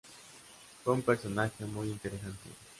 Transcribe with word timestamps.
Fue 0.83 0.93
un 0.95 1.03
personaje 1.03 1.63
muy 1.63 1.89
interesante. 1.91 2.49